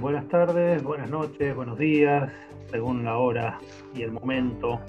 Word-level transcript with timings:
Buenas 0.00 0.28
tardes, 0.28 0.80
buenas 0.84 1.10
noches, 1.10 1.56
buenos 1.56 1.76
días, 1.76 2.32
según 2.70 3.04
la 3.04 3.18
hora 3.18 3.58
y 3.96 4.02
el 4.02 4.12
momento 4.12 4.80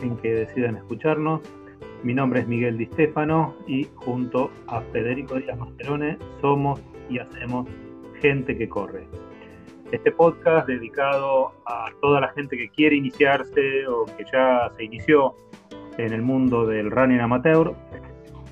en 0.00 0.16
que 0.18 0.32
decidan 0.32 0.76
escucharnos. 0.76 1.40
Mi 2.04 2.14
nombre 2.14 2.40
es 2.40 2.46
Miguel 2.46 2.78
Di 2.78 2.86
Stefano 2.86 3.56
y 3.66 3.88
junto 3.96 4.52
a 4.68 4.80
Federico 4.92 5.40
Díaz 5.40 5.58
Mascherone 5.58 6.18
somos 6.40 6.80
y 7.10 7.18
hacemos 7.18 7.66
Gente 8.20 8.56
que 8.56 8.68
Corre. 8.68 9.08
Este 9.90 10.12
podcast 10.12 10.68
dedicado 10.68 11.52
a 11.66 11.86
toda 12.00 12.20
la 12.20 12.28
gente 12.28 12.56
que 12.56 12.68
quiere 12.68 12.94
iniciarse 12.94 13.88
o 13.88 14.04
que 14.04 14.24
ya 14.32 14.70
se 14.76 14.84
inició 14.84 15.34
en 15.98 16.12
el 16.12 16.22
mundo 16.22 16.64
del 16.64 16.92
running 16.92 17.20
amateur 17.20 17.74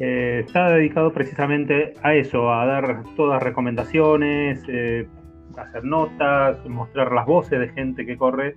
eh, 0.00 0.43
está 0.44 0.68
dedicado 0.72 1.12
precisamente 1.12 1.94
a 2.03 2.14
eso, 2.14 2.53
a 2.53 2.66
dar 2.66 3.04
todas 3.14 3.40
recomendaciones, 3.40 4.64
eh, 4.66 5.07
hacer 5.56 5.84
notas, 5.84 6.64
mostrar 6.66 7.12
las 7.12 7.26
voces 7.26 7.58
de 7.60 7.68
gente 7.70 8.06
que 8.06 8.16
corre, 8.16 8.56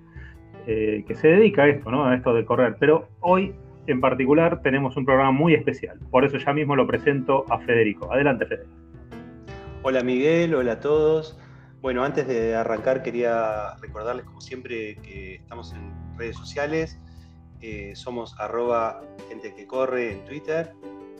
eh, 0.66 1.04
que 1.06 1.14
se 1.14 1.28
dedica 1.28 1.64
a 1.64 1.68
esto, 1.68 1.90
¿no? 1.90 2.04
A 2.04 2.14
esto 2.14 2.34
de 2.34 2.44
correr. 2.44 2.76
Pero 2.78 3.08
hoy 3.20 3.54
en 3.86 4.00
particular 4.00 4.62
tenemos 4.62 4.96
un 4.96 5.04
programa 5.04 5.32
muy 5.32 5.54
especial. 5.54 5.98
Por 6.10 6.24
eso 6.24 6.38
ya 6.38 6.52
mismo 6.52 6.76
lo 6.76 6.86
presento 6.86 7.44
a 7.50 7.58
Federico. 7.58 8.12
Adelante, 8.12 8.46
Federico. 8.46 8.74
Hola 9.82 10.02
Miguel, 10.02 10.54
hola 10.54 10.72
a 10.72 10.80
todos. 10.80 11.38
Bueno, 11.80 12.02
antes 12.02 12.26
de 12.26 12.56
arrancar 12.56 13.02
quería 13.02 13.76
recordarles 13.80 14.24
como 14.24 14.40
siempre 14.40 14.96
que 14.96 15.36
estamos 15.36 15.72
en 15.74 15.92
redes 16.18 16.36
sociales. 16.36 16.98
somos 17.94 18.38
arroba 18.38 19.02
gente 19.28 19.54
que 19.54 19.66
corre 19.66 20.12
en 20.12 20.24
Twitter 20.24 20.72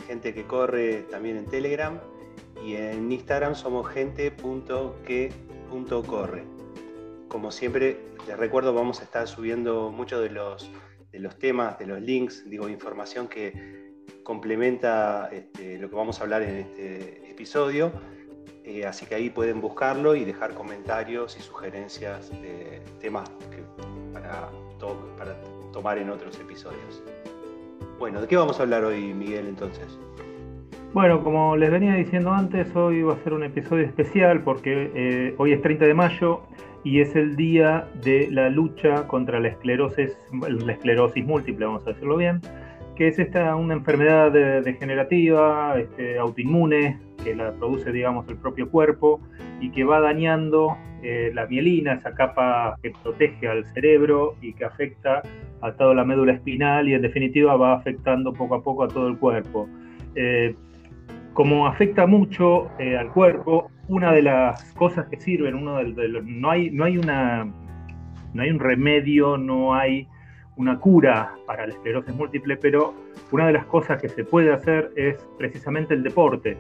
gente 0.07 0.33
que 0.33 0.45
corre 0.45 1.03
también 1.11 1.37
en 1.37 1.47
Telegram 1.47 2.01
y 2.65 2.75
en 2.77 3.11
Instagram 3.11 3.55
somos 3.55 3.89
gente.que.corre. 5.71 6.45
Como 7.29 7.51
siempre, 7.51 7.99
les 8.27 8.37
recuerdo, 8.37 8.73
vamos 8.73 9.01
a 9.01 9.05
estar 9.05 9.27
subiendo 9.29 9.91
muchos 9.91 10.23
de 10.23 10.31
los, 10.31 10.71
de 11.13 11.19
los 11.19 11.39
temas, 11.39 11.79
de 11.79 11.87
los 11.87 12.01
links, 12.01 12.49
digo, 12.49 12.69
información 12.69 13.29
que 13.29 13.87
complementa 14.23 15.29
este, 15.33 15.79
lo 15.79 15.89
que 15.89 15.97
vamos 15.97 16.21
a 16.21 16.25
hablar 16.25 16.43
en 16.43 16.57
este 16.57 17.31
episodio. 17.31 17.93
Eh, 18.65 18.85
así 18.85 19.07
que 19.07 19.15
ahí 19.15 19.31
pueden 19.31 19.61
buscarlo 19.61 20.17
y 20.17 20.25
dejar 20.25 20.55
comentarios 20.55 21.37
y 21.39 21.43
sugerencias 21.43 22.31
de 22.31 22.83
temas 23.01 23.31
para, 24.13 24.51
para 25.17 25.41
tomar 25.73 25.99
en 25.99 26.11
otros 26.11 26.39
episodios. 26.41 27.03
Bueno, 27.99 28.21
¿de 28.21 28.27
qué 28.27 28.37
vamos 28.37 28.59
a 28.59 28.63
hablar 28.63 28.85
hoy, 28.85 29.15
Miguel, 29.15 29.47
entonces? 29.47 29.87
Bueno, 30.97 31.23
como 31.23 31.59
les 31.59 31.71
venía 31.71 31.93
diciendo 31.93 32.33
antes, 32.33 32.75
hoy 32.75 33.03
va 33.03 33.13
a 33.13 33.19
ser 33.19 33.35
un 33.35 33.45
episodio 33.45 33.85
especial 33.85 34.41
porque 34.41 34.91
eh, 34.95 35.35
hoy 35.37 35.53
es 35.53 35.61
30 35.61 35.85
de 35.85 35.93
mayo 35.93 36.41
y 36.85 37.03
es 37.03 37.15
el 37.15 37.37
día 37.37 37.87
de 38.03 38.31
la 38.31 38.49
lucha 38.49 39.07
contra 39.07 39.39
la 39.39 39.49
esclerosis, 39.49 40.17
la 40.41 40.73
esclerosis 40.73 41.23
múltiple, 41.23 41.67
vamos 41.67 41.87
a 41.87 41.91
decirlo 41.91 42.17
bien, 42.17 42.41
que 42.95 43.09
es 43.09 43.19
esta 43.19 43.55
una 43.57 43.75
enfermedad 43.75 44.33
degenerativa, 44.33 45.79
este, 45.79 46.17
autoinmune, 46.17 46.99
que 47.23 47.35
la 47.35 47.53
produce, 47.53 47.93
digamos, 47.93 48.27
el 48.31 48.39
propio 48.39 48.71
cuerpo 48.71 49.21
y 49.61 49.71
que 49.73 49.85
va 49.85 50.01
dañando 50.01 50.79
eh, 51.03 51.31
la 51.35 51.47
mielina, 51.47 51.93
esa 51.93 52.15
capa 52.15 52.79
que 52.83 52.95
protege 53.03 53.49
al 53.49 53.67
cerebro 53.75 54.37
y 54.41 54.55
que 54.55 54.65
afecta 54.65 55.21
a 55.61 55.73
toda 55.73 55.95
la 55.95 56.07
médula 56.07 56.33
espinal 56.33 56.89
y 56.89 56.95
en 56.95 57.03
definitiva 57.03 57.55
va 57.57 57.75
afectando 57.75 58.33
poco 58.33 58.55
a 58.55 58.63
poco 58.63 58.85
a 58.85 58.89
todo 58.89 59.09
el 59.09 59.19
cuerpo. 59.19 59.69
Eh, 60.15 60.55
como 61.37 61.67
afecta 61.67 62.07
mucho 62.07 62.71
eh, 62.79 62.97
al 62.97 63.13
cuerpo, 63.13 63.71
una 63.89 64.11
de 64.11 64.23
las 64.23 64.73
cosas 64.73 65.07
que 65.09 65.21
sirven, 65.21 65.63
no 65.63 66.51
hay 66.51 66.69
un 68.51 68.59
remedio, 68.59 69.37
no 69.37 69.75
hay 69.75 70.09
una 70.57 70.79
cura 70.79 71.35
para 71.47 71.67
la 71.67 71.75
esclerosis 71.75 72.15
múltiple, 72.15 72.57
pero 72.57 72.95
una 73.33 73.49
de 73.49 73.53
las 73.53 73.67
cosas 73.67 74.01
que 74.01 74.09
se 74.09 74.25
puede 74.25 74.51
hacer 74.51 74.91
es 74.97 75.29
precisamente 75.37 75.93
el 75.93 76.03
deporte. 76.03 76.57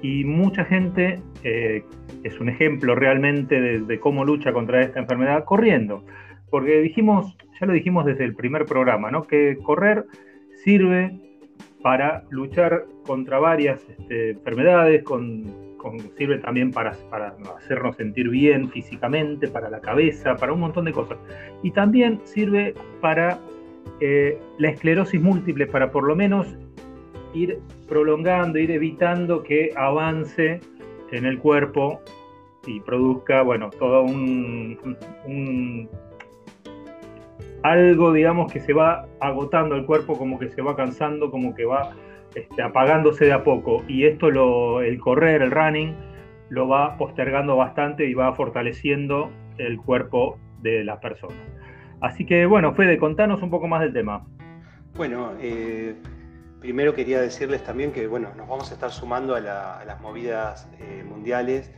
Y 0.00 0.24
mucha 0.24 0.64
gente 0.64 1.20
eh, 1.42 1.84
es 2.22 2.40
un 2.40 2.48
ejemplo 2.48 2.94
realmente 2.94 3.60
de, 3.60 3.80
de, 3.80 4.00
cómo 4.00 4.24
lucha 4.24 4.54
contra 4.54 4.80
esta 4.80 5.00
enfermedad 5.00 5.44
corriendo. 5.44 6.02
Porque 6.48 6.80
dijimos, 6.80 7.36
ya 7.60 7.66
lo 7.66 7.74
dijimos 7.74 8.06
desde 8.06 8.24
el 8.24 8.34
primer 8.34 8.64
programa, 8.64 9.10
¿no? 9.10 9.24
que 9.24 9.58
correr 9.62 10.06
sirve 10.64 11.23
para 11.84 12.24
luchar 12.30 12.86
contra 13.06 13.38
varias 13.38 13.86
este, 13.90 14.30
enfermedades, 14.30 15.02
con, 15.02 15.44
sirve 16.16 16.38
también 16.38 16.70
para, 16.70 16.96
hacernos 17.58 17.96
sentir 17.96 18.30
bien 18.30 18.70
físicamente, 18.70 19.48
para 19.48 19.68
la 19.68 19.82
cabeza, 19.82 20.34
para 20.34 20.54
un 20.54 20.60
montón 20.60 20.86
de 20.86 20.92
cosas. 20.92 21.18
Y 21.62 21.72
también 21.72 22.22
sirve 22.24 22.72
para 23.02 23.38
eh, 24.00 24.40
la 24.56 24.70
esclerosis 24.70 25.20
múltiple, 25.20 25.66
para 25.66 25.90
por 25.90 26.04
lo 26.04 26.16
menos 26.16 26.46
ir 27.34 27.58
prolongando, 27.86 28.58
ir 28.58 28.70
evitando 28.70 29.42
que 29.42 29.70
avance 29.76 30.62
en 31.12 31.26
el 31.26 31.38
cuerpo 31.38 32.00
y 32.66 32.80
produzca, 32.80 33.42
bueno, 33.42 33.68
todo 33.68 34.04
un 34.04 34.78
algo, 37.64 38.12
digamos, 38.12 38.52
que 38.52 38.60
se 38.60 38.74
va 38.74 39.08
agotando 39.20 39.74
el 39.74 39.86
cuerpo, 39.86 40.18
como 40.18 40.38
que 40.38 40.50
se 40.50 40.60
va 40.60 40.76
cansando, 40.76 41.30
como 41.30 41.54
que 41.54 41.64
va 41.64 41.96
este, 42.34 42.62
apagándose 42.62 43.24
de 43.24 43.32
a 43.32 43.42
poco. 43.42 43.82
Y 43.88 44.04
esto, 44.04 44.30
lo, 44.30 44.82
el 44.82 45.00
correr, 45.00 45.40
el 45.40 45.50
running, 45.50 45.96
lo 46.50 46.68
va 46.68 46.98
postergando 46.98 47.56
bastante 47.56 48.04
y 48.04 48.12
va 48.12 48.34
fortaleciendo 48.34 49.30
el 49.56 49.78
cuerpo 49.78 50.38
de 50.60 50.84
las 50.84 50.98
personas. 50.98 51.38
Así 52.02 52.26
que, 52.26 52.44
bueno, 52.44 52.74
Fede, 52.74 52.98
contanos 52.98 53.42
un 53.42 53.48
poco 53.48 53.66
más 53.66 53.80
del 53.80 53.94
tema. 53.94 54.26
Bueno, 54.94 55.32
eh, 55.40 55.94
primero 56.60 56.94
quería 56.94 57.22
decirles 57.22 57.64
también 57.64 57.92
que, 57.92 58.06
bueno, 58.06 58.28
nos 58.36 58.46
vamos 58.46 58.70
a 58.72 58.74
estar 58.74 58.90
sumando 58.90 59.34
a, 59.34 59.40
las 59.40 60.00
movidas 60.02 60.70
eh, 60.80 61.02
mundiales 61.02 61.72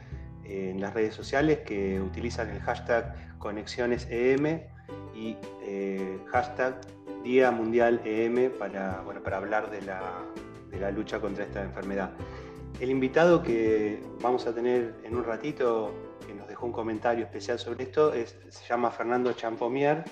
eh, 0.45 0.71
en 0.73 0.81
las 0.81 0.95
redes 0.95 1.15
sociales 1.15 1.61
que 1.61 2.01
utilizan 2.01 2.51
el 2.51 2.59
hashtag 2.59 3.15
ConexionesEM 3.39 4.75
y 5.17 5.37
eh, 5.63 6.19
hashtag 6.27 6.81
Día 7.23 7.51
Mundial 7.51 8.01
EM 8.05 8.51
para, 8.59 9.01
bueno, 9.05 9.23
para 9.23 9.39
hablar 9.39 9.71
de 9.71 9.83
la, 9.83 10.23
de 10.71 10.79
la 10.79 10.91
lucha 10.91 11.21
contra 11.21 11.45
esta 11.45 11.63
enfermedad. 11.63 12.11
El 12.79 12.91
invitado 12.91 13.43
que 13.43 14.03
vamos 14.21 14.47
a 14.47 14.55
tener 14.55 14.95
en 15.03 15.17
un 15.17 15.25
ratito, 15.25 15.95
que 16.27 16.35
nos 16.35 16.47
dejó 16.47 16.67
un 16.67 16.73
comentario 16.73 17.25
especial 17.25 17.59
sobre 17.59 17.85
esto, 17.85 18.13
es, 18.13 18.37
se 18.49 18.67
llama 18.69 18.91
Fernando 18.91 19.33
Champomier. 19.33 20.05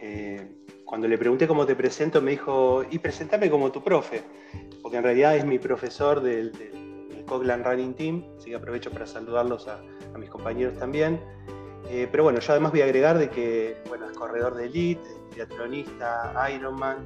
Eh, 0.00 0.56
cuando 0.86 1.06
le 1.06 1.18
pregunté 1.18 1.46
cómo 1.46 1.66
te 1.66 1.76
presento, 1.76 2.22
me 2.22 2.32
dijo, 2.32 2.84
y 2.90 2.98
presentame 2.98 3.50
como 3.50 3.70
tu 3.70 3.82
profe, 3.82 4.22
porque 4.82 4.96
en 4.96 5.02
realidad 5.02 5.36
es 5.36 5.44
mi 5.44 5.58
profesor 5.58 6.20
del, 6.20 6.52
del, 6.52 7.24
Coglan 7.26 7.64
Running 7.64 7.94
Team, 7.94 8.24
así 8.36 8.50
que 8.50 8.56
aprovecho 8.56 8.90
para 8.90 9.06
saludarlos 9.06 9.68
a, 9.68 9.80
mis 10.18 10.28
compañeros 10.28 10.78
también. 10.78 11.20
Eh, 11.88 12.06
pero 12.10 12.24
bueno, 12.24 12.40
yo 12.40 12.52
además 12.52 12.72
voy 12.72 12.82
a 12.82 12.84
agregar 12.84 13.16
de 13.18 13.30
que 13.30 13.76
bueno, 13.88 14.11
corredor 14.22 14.54
de 14.54 14.66
elite, 14.66 15.02
triatlonista, 15.30 16.32
Ironman. 16.54 16.98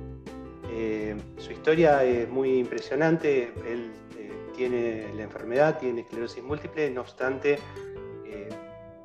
Eh, 0.71 1.16
su 1.38 1.50
historia 1.50 2.04
es 2.04 2.28
muy 2.28 2.59
impresionante. 2.59 3.54
Él 3.66 3.91
eh, 4.19 4.31
tiene 4.54 5.15
la 5.15 5.22
enfermedad, 5.22 5.78
tiene 5.78 6.03
esclerosis 6.03 6.44
múltiple, 6.44 6.91
no 6.91 7.00
obstante, 7.00 7.59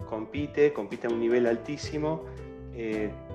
compite, 0.09 0.73
compite 0.73 1.07
a 1.07 1.09
un 1.09 1.21
nivel 1.21 1.47
altísimo. 1.47 2.25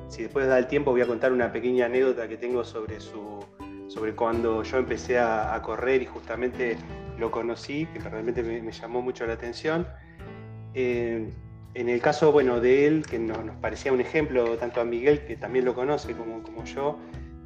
si 0.09 0.22
después 0.22 0.47
da 0.47 0.59
el 0.59 0.66
tiempo, 0.66 0.91
voy 0.91 1.00
a 1.00 1.06
contar 1.06 1.32
una 1.32 1.50
pequeña 1.50 1.86
anécdota 1.86 2.28
que 2.28 2.36
tengo 2.36 2.65
sobre, 2.65 3.00
su, 3.00 3.42
sobre 3.88 4.15
cuando 4.15 4.62
yo 4.62 4.76
empecé 4.76 5.19
a, 5.19 5.59
correr 5.62 6.03
y 6.03 6.06
justamente 6.06 6.77
lo 7.18 7.30
conocí, 7.30 7.86
que 7.86 7.98
realmente 8.01 8.42
me, 8.42 8.60
me 8.60 8.72
llamó 8.72 9.01
mucho 9.01 9.27
la 9.27 9.33
atención. 9.33 9.86
En 11.77 11.91
el 11.91 12.01
caso 12.01 12.33
bueno, 12.33 12.59
de 12.59 12.87
él, 12.87 13.05
que 13.05 13.19
nos, 13.19 13.37
parecía 13.61 13.93
un 13.93 14.01
ejemplo, 14.01 14.57
tanto 14.57 14.81
a 14.81 14.84
Miguel, 14.87 15.27
que 15.27 15.37
también 15.37 15.67
lo 15.67 15.75
conoce, 15.75 16.17
como, 16.17 16.43
como 16.43 16.65
yo, 16.65 16.99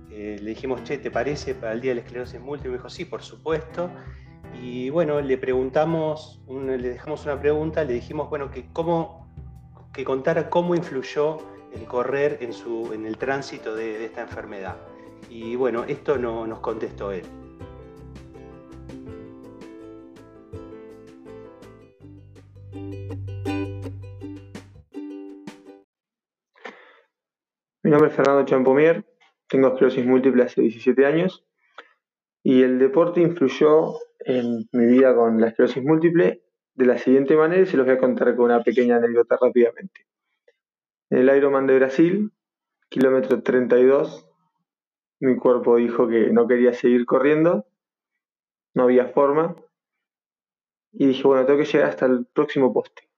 eh, 0.08 0.38
le 0.40 0.50
dijimos, 0.50 0.84
che, 0.84 0.98
¿te 0.98 1.10
parece 1.10 1.52
para 1.52 1.72
el 1.72 1.80
Día 1.80 1.90
de 1.90 1.94
la 1.96 2.00
Esclerosis 2.02 2.40
Múltiple? 2.40 2.70
Me 2.70 2.76
dijo, 2.76 2.88
sí, 2.88 3.04
por 3.04 3.22
supuesto. 3.22 3.90
Y 4.62 4.88
bueno, 4.90 5.20
le 5.20 5.36
preguntamos, 5.36 6.40
le 6.48 6.78
dejamos 6.78 7.24
una 7.24 7.40
pregunta, 7.40 7.82
le 7.82 7.94
dijimos, 7.94 8.30
bueno, 8.30 8.52
que, 8.52 8.66
cómo, 8.72 9.28
que 9.92 10.04
contara 10.04 10.48
cómo 10.48 10.76
influyó 10.76 11.38
el 11.72 11.84
correr 11.86 12.38
en, 12.40 12.52
su, 12.52 12.92
en 12.92 13.06
el 13.06 13.18
tránsito 13.18 13.74
de, 13.74 14.04
esta 14.04 14.20
enfermedad. 14.20 14.76
Y 15.28 15.56
bueno, 15.56 15.82
esto 15.82 16.18
no, 16.18 16.46
nos 16.46 16.60
contestó 16.60 17.10
él. 17.10 17.24
Mi 27.90 27.94
nombre 27.94 28.10
es 28.10 28.16
Fernando 28.16 28.44
Champomier, 28.44 29.04
tengo 29.48 29.66
esclerosis 29.66 30.06
múltiple 30.06 30.44
hace 30.44 30.60
17 30.60 31.06
años 31.06 31.44
y 32.40 32.62
el 32.62 32.78
deporte 32.78 33.20
influyó 33.20 33.94
en 34.20 34.68
mi 34.70 34.86
vida 34.86 35.12
con 35.12 35.40
la 35.40 35.48
esclerosis 35.48 35.82
múltiple 35.82 36.40
de 36.74 36.86
la 36.86 36.98
siguiente 36.98 37.34
manera 37.34 37.62
y 37.62 37.66
se 37.66 37.76
los 37.76 37.84
voy 37.86 37.96
a 37.96 37.98
contar 37.98 38.36
con 38.36 38.44
una 38.44 38.62
pequeña 38.62 38.98
anécdota 38.98 39.36
rápidamente. 39.42 40.06
En 41.10 41.18
el 41.18 41.36
Ironman 41.36 41.66
de 41.66 41.78
Brasil, 41.80 42.32
kilómetro 42.88 43.42
32, 43.42 44.24
mi 45.18 45.34
cuerpo 45.34 45.74
dijo 45.74 46.06
que 46.06 46.30
no 46.30 46.46
quería 46.46 46.72
seguir 46.72 47.04
corriendo, 47.06 47.66
no 48.72 48.84
había 48.84 49.08
forma, 49.08 49.56
y 50.92 51.08
dije, 51.08 51.24
bueno, 51.24 51.44
tengo 51.44 51.58
que 51.58 51.64
llegar 51.64 51.88
hasta 51.88 52.06
el 52.06 52.24
próximo 52.26 52.72
poste. 52.72 53.10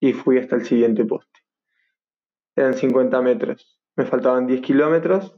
Y 0.00 0.12
fui 0.12 0.38
hasta 0.38 0.56
el 0.56 0.64
siguiente 0.64 1.04
poste. 1.04 1.38
Eran 2.56 2.74
50 2.74 3.22
metros, 3.22 3.77
me 3.98 4.06
faltaban 4.06 4.46
10 4.46 4.62
kilómetros, 4.62 5.36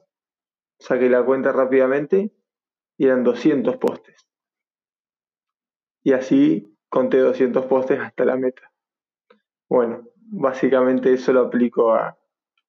saqué 0.78 1.08
la 1.08 1.24
cuenta 1.24 1.50
rápidamente 1.50 2.30
y 2.98 3.06
eran 3.06 3.24
200 3.24 3.78
postes. 3.78 4.28
Y 6.02 6.12
así 6.12 6.76
conté 6.90 7.18
200 7.20 7.64
postes 7.64 7.98
hasta 7.98 8.26
la 8.26 8.36
meta. 8.36 8.70
Bueno, 9.66 10.06
básicamente 10.26 11.14
eso 11.14 11.32
lo 11.32 11.46
aplico 11.46 11.94
a 11.94 12.18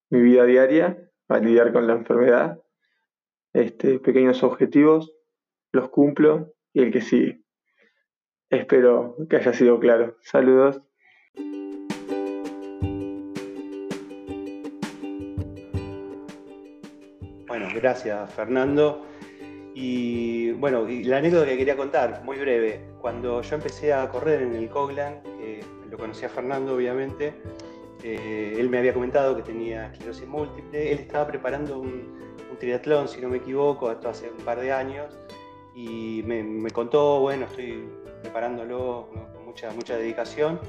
mi 0.09 0.21
vida 0.21 0.45
diaria, 0.45 1.11
a 1.27 1.39
lidiar 1.39 1.73
con 1.73 1.88
la 1.88 1.93
enfermedad. 1.93 2.57
Este, 3.51 3.99
pequeños 3.99 4.43
objetivos, 4.43 5.11
los 5.73 5.89
cumplo 5.89 6.53
y 6.71 6.83
el 6.83 6.93
que 6.93 7.01
sigue. 7.01 7.43
Espero 8.49 9.17
que 9.29 9.35
haya 9.35 9.51
sido 9.51 9.77
claro. 9.81 10.15
Saludos. 10.21 10.81
Gracias 17.73 18.33
Fernando. 18.33 19.06
Y 19.73 20.51
bueno, 20.51 20.85
la 20.88 21.18
anécdota 21.18 21.45
que 21.45 21.57
quería 21.57 21.77
contar, 21.77 22.21
muy 22.23 22.38
breve. 22.38 22.81
Cuando 23.00 23.41
yo 23.41 23.56
empecé 23.56 23.94
a 23.94 24.07
correr 24.09 24.41
en 24.41 24.53
el 24.53 24.69
Coglan, 24.69 25.21
lo 25.91 25.97
conocía 25.97 26.29
Fernando 26.29 26.75
obviamente, 26.75 27.33
eh, 28.03 28.56
él 28.57 28.69
me 28.69 28.79
había 28.79 28.94
comentado 28.94 29.35
que 29.35 29.44
tenía 29.44 29.88
esclerosis 29.88 30.27
múltiple. 30.27 30.91
Él 30.91 31.00
estaba 31.00 31.27
preparando 31.27 31.79
un, 31.79 32.19
triatlón, 32.59 33.07
si 33.07 33.19
no 33.19 33.27
me 33.27 33.38
equivoco, 33.38 33.91
esto 33.91 34.09
hace 34.09 34.29
un 34.29 34.44
par 34.44 34.59
de 34.59 34.71
años. 34.71 35.17
Y 35.75 36.21
me, 36.25 36.69
contó, 36.69 37.19
bueno, 37.21 37.45
estoy 37.45 37.88
preparándolo 38.21 39.09
con 39.33 39.45
mucha, 39.45 39.71
mucha 39.71 39.97
dedicación. 39.97 40.59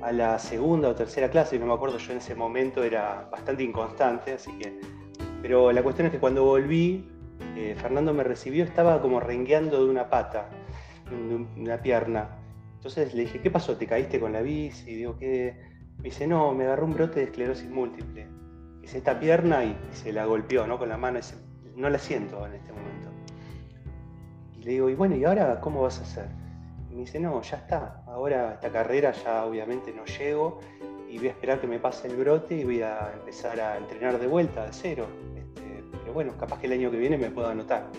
A 0.00 0.12
la 0.12 0.38
segunda 0.38 0.90
o 0.90 0.94
tercera 0.94 1.30
clase, 1.30 1.58
no 1.58 1.66
me 1.66 1.72
acuerdo, 1.72 1.98
yo 1.98 2.12
en 2.12 2.18
ese 2.18 2.34
momento 2.34 2.84
era 2.84 3.28
bastante 3.30 3.62
inconstante, 3.62 4.34
así 4.34 4.52
que. 4.58 4.80
Pero 5.44 5.72
la 5.72 5.82
cuestión 5.82 6.06
es 6.06 6.12
que 6.12 6.18
cuando 6.18 6.42
volví, 6.42 7.06
eh, 7.54 7.76
Fernando 7.76 8.14
me 8.14 8.24
recibió, 8.24 8.64
estaba 8.64 9.02
como 9.02 9.20
rengueando 9.20 9.84
de 9.84 9.90
una 9.90 10.08
pata, 10.08 10.48
de 11.10 11.60
una 11.60 11.82
pierna. 11.82 12.30
Entonces 12.76 13.12
le 13.12 13.24
dije, 13.24 13.42
¿qué 13.42 13.50
pasó? 13.50 13.76
¿Te 13.76 13.86
caíste 13.86 14.18
con 14.18 14.32
la 14.32 14.40
bici? 14.40 14.92
Y 14.92 14.94
digo, 14.94 15.18
¿qué? 15.18 15.54
Me 15.98 16.04
dice, 16.04 16.26
no, 16.26 16.54
me 16.54 16.64
agarró 16.64 16.86
un 16.86 16.94
brote 16.94 17.20
de 17.20 17.26
esclerosis 17.26 17.68
múltiple. 17.68 18.26
Hice 18.82 18.96
esta 18.96 19.20
pierna 19.20 19.62
y 19.66 19.76
se 19.92 20.14
la 20.14 20.24
golpeó, 20.24 20.66
¿no? 20.66 20.78
Con 20.78 20.88
la 20.88 20.96
mano. 20.96 21.20
no 21.76 21.90
la 21.90 21.98
siento 21.98 22.46
en 22.46 22.54
este 22.54 22.72
momento. 22.72 23.10
Y 24.54 24.62
le 24.62 24.70
digo, 24.70 24.88
y 24.88 24.94
bueno, 24.94 25.14
¿y 25.14 25.24
ahora 25.24 25.60
cómo 25.60 25.82
vas 25.82 25.98
a 25.98 26.04
hacer? 26.04 26.28
Y 26.90 26.94
me 26.94 27.00
dice, 27.02 27.20
no, 27.20 27.42
ya 27.42 27.58
está. 27.58 28.02
Ahora 28.06 28.54
esta 28.54 28.70
carrera 28.70 29.12
ya 29.12 29.44
obviamente 29.44 29.92
no 29.92 30.06
llego 30.06 30.60
y 31.06 31.18
voy 31.18 31.28
a 31.28 31.32
esperar 31.32 31.60
que 31.60 31.66
me 31.66 31.78
pase 31.78 32.08
el 32.08 32.16
brote 32.16 32.54
y 32.54 32.64
voy 32.64 32.80
a 32.80 33.12
empezar 33.12 33.60
a 33.60 33.76
entrenar 33.76 34.18
de 34.18 34.26
vuelta, 34.26 34.64
de 34.64 34.72
cero 34.72 35.06
bueno, 36.14 36.36
capaz 36.38 36.60
que 36.60 36.68
el 36.68 36.74
año 36.74 36.90
que 36.92 36.96
viene 36.96 37.18
me 37.18 37.30
puedo 37.30 37.48
anotar. 37.48 37.90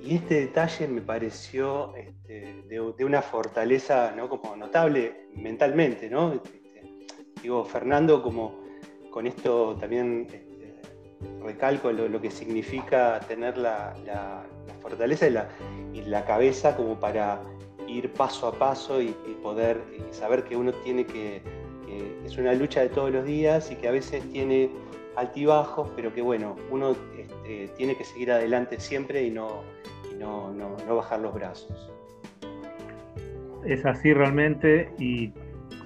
Y 0.00 0.14
este 0.14 0.42
detalle 0.42 0.86
me 0.86 1.02
pareció 1.02 1.94
este, 1.96 2.62
de, 2.68 3.04
una 3.04 3.20
fortaleza 3.20 4.14
¿no? 4.16 4.28
como 4.28 4.56
notable 4.56 5.28
mentalmente, 5.34 6.08
¿no? 6.08 6.34
Este, 6.34 6.96
digo, 7.42 7.64
Fernando, 7.64 8.22
como 8.22 8.62
con 9.10 9.26
esto 9.26 9.76
también 9.80 10.28
este, 10.32 10.80
recalco 11.42 11.90
lo, 11.90 12.20
que 12.20 12.30
significa 12.30 13.18
tener 13.26 13.58
la, 13.58 14.46
fortaleza 14.80 15.26
y 15.26 16.02
la, 16.02 16.24
cabeza 16.24 16.76
como 16.76 16.98
para 16.98 17.42
ir 17.88 18.12
paso 18.12 18.46
a 18.46 18.52
paso 18.52 19.02
y, 19.02 19.14
poder 19.42 19.82
saber 20.12 20.44
que 20.44 20.56
uno 20.56 20.72
tiene 20.84 21.04
que, 21.04 21.42
que, 21.86 22.20
es 22.24 22.38
una 22.38 22.52
lucha 22.52 22.80
de 22.82 22.88
todos 22.88 23.10
los 23.10 23.24
días 23.24 23.70
y 23.70 23.76
que 23.76 23.88
a 23.88 23.92
veces 23.92 24.22
tiene 24.30 24.70
altibajos, 25.18 25.90
pero 25.96 26.14
que 26.14 26.22
bueno, 26.22 26.56
uno 26.70 26.96
este, 27.16 27.68
tiene 27.76 27.96
que 27.96 28.04
seguir 28.04 28.30
adelante 28.30 28.78
siempre 28.78 29.24
y, 29.24 29.30
no, 29.30 29.62
no, 30.18 30.96
bajar 30.96 31.20
los 31.20 31.34
brazos. 31.34 31.90
Es 33.66 33.84
así 33.84 34.12
realmente 34.12 34.90
y 34.98 35.32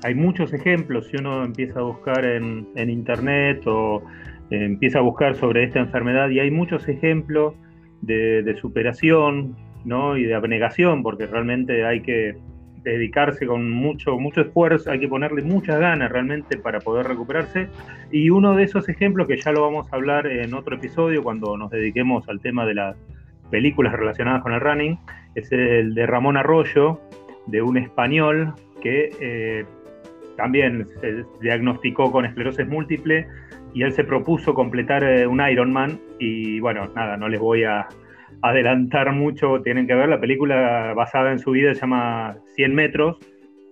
hay 0.04 0.14
muchos 0.14 0.52
ejemplos, 0.52 1.08
si 1.08 1.16
uno 1.16 1.44
empieza 1.44 1.80
a 1.80 1.82
buscar 1.82 2.24
en, 2.24 2.66
internet 2.76 3.66
o 3.66 4.02
eh, 4.50 4.64
empieza 4.64 4.98
a 4.98 5.02
buscar 5.02 5.34
sobre 5.36 5.64
esta 5.64 5.80
enfermedad 5.80 6.28
y 6.28 6.40
hay 6.40 6.50
muchos 6.50 6.86
ejemplos 6.88 7.54
de, 8.02 8.42
de 8.42 8.56
superación 8.56 9.56
¿no? 9.84 10.16
y 10.16 10.24
de 10.24 10.34
abnegación, 10.34 11.02
porque 11.02 11.26
realmente 11.26 11.86
hay 11.86 12.02
que 12.02 12.36
dedicarse 12.82 13.46
con 13.46 13.70
mucho, 13.70 14.18
mucho 14.18 14.40
esfuerzo, 14.40 14.90
hay 14.90 15.00
que 15.00 15.08
ponerle 15.08 15.42
muchas 15.42 15.78
ganas 15.78 16.10
realmente 16.10 16.58
para 16.58 16.80
poder 16.80 17.06
recuperarse. 17.06 17.68
Y 18.10 18.30
uno 18.30 18.54
de 18.54 18.64
esos 18.64 18.88
ejemplos, 18.88 19.26
que 19.26 19.36
ya 19.36 19.52
lo 19.52 19.62
vamos 19.62 19.92
a 19.92 19.96
hablar 19.96 20.26
en 20.26 20.54
otro 20.54 20.76
episodio 20.76 21.22
cuando 21.22 21.56
nos 21.56 21.70
dediquemos 21.70 22.28
al 22.28 22.40
tema 22.40 22.66
de 22.66 22.74
las 22.74 22.96
películas 23.50 23.92
relacionadas 23.92 24.42
con 24.42 24.52
el 24.52 24.60
running, 24.60 24.98
es 25.34 25.50
el 25.52 25.94
de 25.94 26.06
Ramón 26.06 26.36
Arroyo, 26.36 27.00
de 27.46 27.62
un 27.62 27.76
español 27.76 28.54
que 28.80 29.10
eh, 29.20 29.64
también 30.36 30.86
se 31.00 31.24
diagnosticó 31.40 32.10
con 32.10 32.24
esclerosis 32.24 32.66
múltiple 32.66 33.26
y 33.74 33.82
él 33.82 33.92
se 33.92 34.04
propuso 34.04 34.54
completar 34.54 35.04
eh, 35.04 35.26
un 35.26 35.40
Ironman 35.40 35.98
y 36.18 36.60
bueno, 36.60 36.88
nada, 36.94 37.16
no 37.16 37.28
les 37.28 37.40
voy 37.40 37.64
a, 37.64 37.88
adelantar 38.40 39.12
mucho, 39.12 39.60
tienen 39.62 39.86
que 39.86 39.94
ver, 39.94 40.08
la 40.08 40.20
película 40.20 40.94
basada 40.94 41.32
en 41.32 41.38
su 41.38 41.52
vida 41.52 41.74
se 41.74 41.80
llama 41.80 42.36
100 42.54 42.74
metros, 42.74 43.18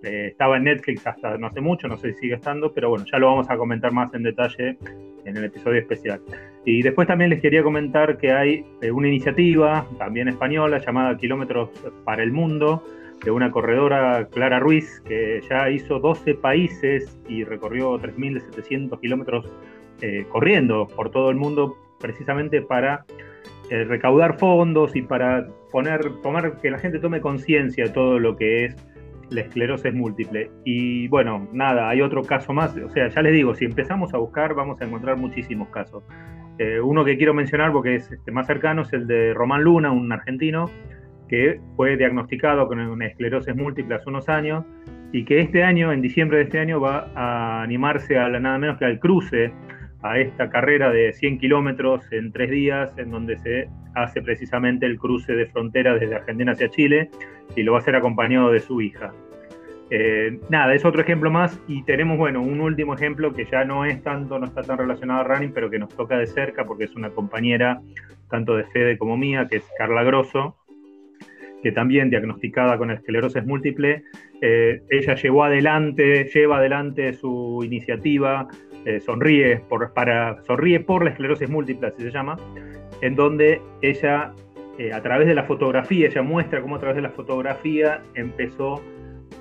eh, 0.03 0.27
estaba 0.31 0.57
en 0.57 0.63
Netflix 0.63 1.05
hasta 1.05 1.37
no 1.37 1.47
hace 1.47 1.61
mucho, 1.61 1.87
no 1.87 1.97
sé 1.97 2.13
si 2.13 2.21
sigue 2.21 2.35
estando, 2.35 2.73
pero 2.73 2.89
bueno, 2.89 3.05
ya 3.11 3.19
lo 3.19 3.27
vamos 3.27 3.49
a 3.49 3.57
comentar 3.57 3.91
más 3.91 4.13
en 4.13 4.23
detalle 4.23 4.77
en 5.25 5.37
el 5.37 5.45
episodio 5.45 5.79
especial. 5.79 6.21
Y 6.65 6.81
después 6.81 7.07
también 7.07 7.29
les 7.29 7.41
quería 7.41 7.63
comentar 7.63 8.17
que 8.17 8.31
hay 8.31 8.65
eh, 8.81 8.91
una 8.91 9.07
iniciativa, 9.07 9.85
también 9.97 10.27
española, 10.27 10.79
llamada 10.79 11.17
Kilómetros 11.17 11.69
para 12.03 12.23
el 12.23 12.31
Mundo, 12.31 12.83
de 13.23 13.31
una 13.31 13.51
corredora, 13.51 14.27
Clara 14.31 14.59
Ruiz, 14.59 15.01
que 15.07 15.41
ya 15.47 15.69
hizo 15.69 15.99
12 15.99 16.35
países 16.35 17.19
y 17.29 17.43
recorrió 17.43 17.99
3.700 17.99 18.99
kilómetros 18.99 19.45
eh, 20.01 20.25
corriendo 20.29 20.87
por 20.87 21.11
todo 21.11 21.29
el 21.29 21.35
mundo, 21.35 21.77
precisamente 21.99 22.61
para 22.61 23.05
eh, 23.71 23.85
recaudar 23.85 24.37
fondos 24.37 24.97
y 24.97 25.01
para 25.01 25.47
poner, 25.71 26.01
tomar, 26.21 26.59
que 26.59 26.69
la 26.69 26.77
gente 26.77 26.99
tome 26.99 27.21
conciencia 27.21 27.85
de 27.85 27.91
todo 27.91 28.19
lo 28.19 28.35
que 28.35 28.65
es 28.65 28.75
la 29.29 29.41
esclerosis 29.41 29.93
múltiple. 29.93 30.51
Y 30.65 31.07
bueno, 31.07 31.47
nada, 31.53 31.87
hay 31.87 32.01
otro 32.01 32.21
caso 32.21 32.51
más. 32.51 32.75
O 32.75 32.89
sea, 32.89 33.07
ya 33.07 33.21
les 33.21 33.31
digo, 33.31 33.55
si 33.55 33.63
empezamos 33.63 34.13
a 34.13 34.17
buscar, 34.17 34.55
vamos 34.55 34.81
a 34.81 34.85
encontrar 34.85 35.15
muchísimos 35.15 35.69
casos. 35.69 36.03
Eh, 36.57 36.81
uno 36.81 37.05
que 37.05 37.15
quiero 37.15 37.33
mencionar 37.33 37.71
porque 37.71 37.95
es 37.95 38.11
este, 38.11 38.29
más 38.29 38.45
cercano 38.45 38.81
es 38.81 38.91
el 38.91 39.07
de 39.07 39.33
Román 39.33 39.63
Luna, 39.63 39.89
un 39.89 40.11
argentino 40.11 40.69
que 41.29 41.61
fue 41.77 41.95
diagnosticado 41.95 42.67
con 42.67 42.77
una 42.77 43.07
esclerosis 43.07 43.55
múltiple 43.55 43.95
hace 43.95 44.09
unos 44.09 44.27
años 44.27 44.65
y 45.13 45.23
que 45.23 45.39
este 45.39 45.63
año, 45.63 45.93
en 45.93 46.01
diciembre 46.01 46.39
de 46.39 46.43
este 46.43 46.59
año, 46.59 46.81
va 46.81 47.09
a 47.15 47.63
animarse 47.63 48.17
a 48.17 48.27
nada 48.27 48.57
menos 48.57 48.77
que 48.77 48.83
al 48.83 48.99
cruce 48.99 49.53
a 50.03 50.19
esta 50.19 50.49
carrera 50.49 50.91
de 50.91 51.13
100 51.13 51.37
kilómetros 51.37 52.11
en 52.11 52.31
tres 52.31 52.49
días, 52.49 52.91
en 52.97 53.11
donde 53.11 53.37
se 53.39 53.69
hace 53.95 54.21
precisamente 54.21 54.85
el 54.85 54.97
cruce 54.97 55.33
de 55.33 55.45
frontera 55.45 55.95
desde 55.95 56.15
Argentina 56.15 56.53
hacia 56.53 56.69
Chile 56.69 57.09
y 57.55 57.63
lo 57.63 57.73
va 57.73 57.79
a 57.79 57.81
hacer 57.81 57.95
acompañado 57.95 58.51
de 58.51 58.59
su 58.59 58.81
hija. 58.81 59.13
Eh, 59.93 60.39
nada, 60.49 60.73
es 60.73 60.85
otro 60.85 61.01
ejemplo 61.01 61.29
más 61.29 61.59
y 61.67 61.83
tenemos, 61.83 62.17
bueno, 62.17 62.41
un 62.41 62.61
último 62.61 62.93
ejemplo 62.93 63.33
que 63.33 63.45
ya 63.45 63.65
no 63.65 63.83
es 63.83 64.01
tanto, 64.01 64.39
no 64.39 64.45
está 64.45 64.61
tan 64.61 64.77
relacionado 64.77 65.19
a 65.19 65.23
running, 65.25 65.51
pero 65.51 65.69
que 65.69 65.79
nos 65.79 65.89
toca 65.95 66.17
de 66.17 66.27
cerca 66.27 66.65
porque 66.65 66.85
es 66.85 66.95
una 66.95 67.09
compañera 67.09 67.81
tanto 68.29 68.55
de 68.55 68.63
Fede 68.63 68.97
como 68.97 69.17
mía, 69.17 69.47
que 69.49 69.57
es 69.57 69.69
Carla 69.77 70.03
Grosso, 70.03 70.55
que 71.61 71.73
también 71.73 72.09
diagnosticada 72.09 72.77
con 72.77 72.89
esclerosis 72.89 73.45
múltiple, 73.45 74.03
eh, 74.41 74.81
ella 74.89 75.15
llevó 75.15 75.43
adelante, 75.43 76.23
lleva 76.33 76.57
adelante 76.57 77.13
su 77.13 77.61
iniciativa 77.63 78.47
eh, 78.85 78.99
sonríe, 78.99 79.59
por, 79.69 79.93
para, 79.93 80.41
sonríe 80.43 80.79
por 80.79 81.03
la 81.03 81.11
esclerosis 81.11 81.49
múltiple, 81.49 81.89
así 81.89 82.01
se 82.01 82.11
llama, 82.11 82.37
en 83.01 83.15
donde 83.15 83.61
ella, 83.81 84.33
eh, 84.77 84.91
a 84.93 85.01
través 85.01 85.27
de 85.27 85.35
la 85.35 85.43
fotografía, 85.43 86.07
ella 86.07 86.21
muestra 86.23 86.61
cómo 86.61 86.77
a 86.77 86.79
través 86.79 86.95
de 86.95 87.03
la 87.03 87.11
fotografía 87.11 88.01
empezó 88.15 88.81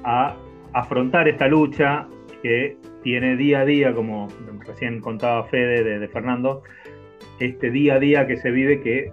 a 0.05 0.37
afrontar 0.73 1.29
esta 1.29 1.49
lucha 1.49 2.07
que 2.43 2.77
tiene 3.03 3.37
día 3.37 3.61
a 3.61 3.65
día, 3.65 3.95
como 3.95 4.29
recién 4.67 5.01
contaba 5.01 5.45
Fede 5.45 5.99
de, 5.99 6.09
Fernando, 6.09 6.63
este 7.39 7.71
día 7.71 7.95
a 7.95 7.99
día 7.99 8.27
que 8.27 8.37
se 8.37 8.51
vive 8.51 8.81
que 8.81 9.13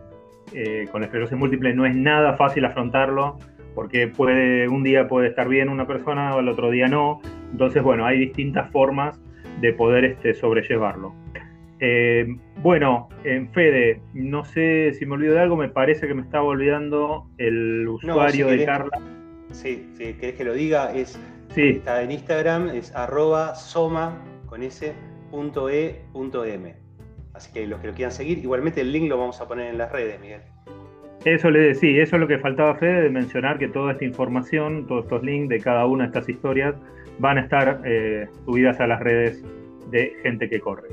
eh, 0.53 0.87
con 0.91 1.01
la 1.01 1.07
esclerosis 1.07 1.37
múltiple 1.37 1.73
no 1.73 1.85
es 1.85 1.95
nada 1.95 2.35
fácil 2.35 2.65
afrontarlo, 2.65 3.37
porque 3.75 4.07
puede, 4.07 4.67
un 4.67 4.83
día 4.83 5.07
puede 5.07 5.27
estar 5.27 5.47
bien 5.47 5.69
una 5.69 5.85
persona, 5.87 6.31
al 6.31 6.49
otro 6.49 6.69
día 6.69 6.87
no. 6.87 7.21
Entonces, 7.51 7.83
bueno, 7.83 8.05
hay 8.05 8.17
distintas 8.17 8.71
formas 8.71 9.21
de 9.61 9.73
poder 9.73 10.05
este, 10.05 10.33
sobrellevarlo. 10.33 11.13
Eh, 11.79 12.25
bueno, 12.63 13.07
en 13.23 13.49
Fede, 13.49 14.01
no 14.13 14.43
sé 14.43 14.93
si 14.93 15.05
me 15.05 15.13
olvido 15.13 15.35
de 15.35 15.41
algo, 15.41 15.55
me 15.55 15.69
parece 15.69 16.07
que 16.07 16.13
me 16.13 16.23
estaba 16.23 16.45
olvidando 16.45 17.27
el 17.37 17.87
usuario 17.87 18.47
de 18.47 18.65
Carla. 18.65 18.99
Sí, 19.51 19.87
si 19.95 20.13
querés 20.13 20.35
que 20.35 20.43
lo 20.43 20.53
diga, 20.53 20.93
es 20.93 21.19
está 21.55 22.01
en 22.03 22.11
Instagram, 22.11 22.69
es 22.69 22.93
arroba 22.95 23.55
soma 23.55 24.21
con 24.45 24.61
ese 24.63 24.93
punto 25.31 25.69
e 25.69 26.03
punto 26.13 26.45
m. 26.45 26.75
Así 27.33 27.51
que 27.51 27.67
los 27.67 27.79
que 27.79 27.87
lo 27.87 27.93
quieran 27.93 28.11
seguir, 28.11 28.39
igualmente 28.39 28.81
el 28.81 28.91
link 28.91 29.09
lo 29.09 29.17
vamos 29.17 29.39
a 29.41 29.47
poner 29.47 29.67
en 29.67 29.77
las 29.77 29.91
redes, 29.91 30.19
Miguel. 30.19 30.41
Eso 31.25 31.49
le 31.49 31.75
sí, 31.75 31.99
eso 31.99 32.15
es 32.15 32.19
lo 32.19 32.27
que 32.27 32.37
faltaba 32.39 32.75
Fede, 32.75 33.03
de 33.03 33.09
mencionar 33.09 33.57
que 33.57 33.67
toda 33.67 33.93
esta 33.93 34.05
información, 34.05 34.87
todos 34.87 35.05
estos 35.05 35.23
links 35.23 35.49
de 35.49 35.59
cada 35.59 35.85
una 35.85 36.03
de 36.03 36.07
estas 36.07 36.29
historias 36.29 36.75
van 37.19 37.37
a 37.37 37.41
estar 37.41 37.81
eh, 37.85 38.27
subidas 38.45 38.79
a 38.79 38.87
las 38.87 38.99
redes 38.99 39.43
de 39.89 40.13
gente 40.23 40.49
que 40.49 40.59
corre. 40.59 40.87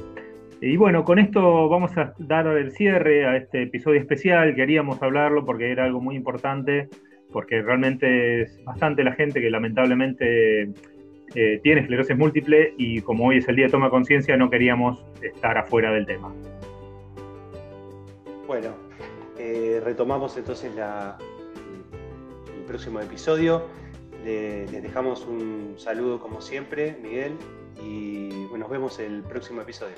Y 0.60 0.76
bueno, 0.76 1.04
con 1.04 1.18
esto 1.18 1.68
vamos 1.68 1.96
a 1.98 2.14
dar 2.18 2.46
el 2.46 2.72
cierre 2.72 3.26
a 3.26 3.36
este 3.36 3.64
episodio 3.64 4.00
especial. 4.00 4.54
Queríamos 4.54 5.02
hablarlo 5.02 5.44
porque 5.44 5.70
era 5.70 5.84
algo 5.84 6.00
muy 6.00 6.16
importante, 6.16 6.88
porque 7.32 7.60
realmente 7.60 8.42
es 8.42 8.64
bastante 8.64 9.04
la 9.04 9.12
gente 9.12 9.40
que 9.40 9.50
lamentablemente 9.50 10.70
eh, 11.34 11.60
tiene 11.62 11.82
esclerosis 11.82 12.16
múltiple 12.16 12.74
y 12.78 13.00
como 13.02 13.26
hoy 13.26 13.38
es 13.38 13.48
el 13.48 13.56
día 13.56 13.66
de 13.66 13.72
toma 13.72 13.90
conciencia 13.90 14.36
no 14.36 14.48
queríamos 14.48 15.04
estar 15.20 15.58
afuera 15.58 15.92
del 15.92 16.06
tema. 16.06 16.32
Bueno, 18.46 18.68
eh, 19.44 19.80
retomamos 19.84 20.36
entonces 20.38 20.72
el 20.74 22.64
próximo 22.66 23.00
episodio. 23.00 23.62
les 24.24 24.82
dejamos 24.82 25.26
un 25.26 25.74
saludo 25.76 26.18
como 26.18 26.40
siempre, 26.40 26.96
Miguel, 27.02 27.34
y 27.82 28.30
bueno, 28.46 28.64
nos 28.64 28.70
vemos 28.70 28.98
el 29.00 29.22
próximo 29.22 29.60
episodio. 29.60 29.96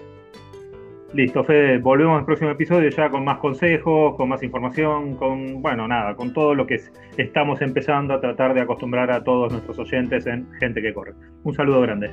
Listo, 1.13 1.45
Fede, 1.45 1.79
volvemos 1.79 2.19
al 2.19 2.25
próximo 2.25 2.51
episodio 2.51 2.91
ya 2.91 3.09
con 3.09 3.25
más 3.25 3.39
consejos, 3.39 4.17
con 4.17 4.29
más 4.29 4.43
información, 4.43 5.15
con, 5.15 5.63
bueno, 5.63 5.87
nada, 5.87 6.17
con 6.17 6.33
todo 6.33 6.55
lo 6.55 6.67
que 6.67 6.81
estamos 7.17 7.63
empezando 7.63 8.15
a 8.15 8.21
tratar 8.21 8.53
de 8.53 8.63
acostumbrar 8.63 9.13
a 9.13 9.23
todos 9.23 9.53
nuestros 9.53 9.79
oyentes 9.79 10.27
en 10.27 10.51
gente 10.59 10.83
que 10.83 10.93
corre. 10.93 11.15
Un 11.45 11.55
saludo 11.55 11.83
grande. 11.83 12.11